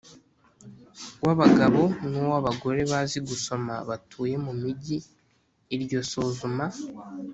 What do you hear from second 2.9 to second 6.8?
bazi gusoma batuye mu migi Iryo suzuma